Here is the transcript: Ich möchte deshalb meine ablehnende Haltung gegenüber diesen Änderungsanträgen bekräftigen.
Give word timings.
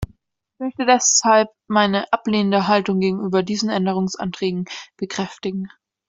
Ich 0.55 0.59
möchte 0.59 0.87
deshalb 0.87 1.49
meine 1.67 2.11
ablehnende 2.11 2.65
Haltung 2.65 2.99
gegenüber 3.01 3.43
diesen 3.43 3.69
Änderungsanträgen 3.69 4.65
bekräftigen. 4.97 5.69